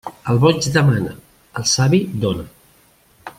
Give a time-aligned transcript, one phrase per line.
[0.31, 1.13] El boig demana,
[1.61, 2.51] el savi dóna.